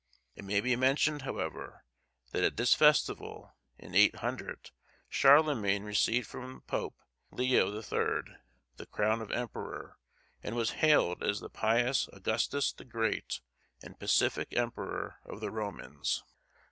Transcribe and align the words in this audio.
It 0.33 0.43
may 0.45 0.61
be 0.61 0.75
mentioned, 0.75 1.21
however, 1.21 1.85
that 2.31 2.43
at 2.43 2.57
this 2.57 2.73
festival, 2.73 3.55
in 3.77 3.93
800, 3.93 4.71
Charlemagne 5.11 5.83
received 5.83 6.25
from 6.25 6.55
the 6.55 6.61
pope, 6.61 6.95
Leo 7.29 7.69
the 7.69 7.83
Third, 7.83 8.37
the 8.77 8.87
crown 8.87 9.21
of 9.21 9.29
Emperor, 9.29 9.99
and 10.41 10.55
was 10.55 10.71
hailed 10.81 11.21
as 11.21 11.39
the 11.39 11.51
pious 11.51 12.09
Augustus 12.13 12.73
the 12.73 12.83
Great, 12.83 13.41
and 13.83 13.99
pacific 13.99 14.47
Emperor 14.53 15.19
of 15.23 15.39
the 15.39 15.51
Romans. 15.51 16.23